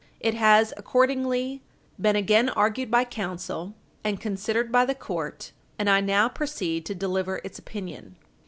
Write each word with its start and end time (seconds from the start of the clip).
It 0.19 0.33
has 0.33 0.73
accordingly 0.77 1.61
been 1.99 2.15
again 2.15 2.49
argued 2.49 2.89
by 2.89 3.03
counsel, 3.05 3.75
and 4.03 4.19
considered 4.19 4.71
by 4.71 4.83
the 4.83 4.95
court; 4.95 5.51
and 5.77 5.87
I 5.87 6.01
now 6.01 6.27
proceed 6.27 6.87
to 6.87 6.95
deliver 6.95 7.39
its 7.43 7.59
opinion. 7.59 8.15